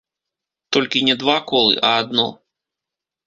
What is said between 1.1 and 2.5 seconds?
два колы, а адно.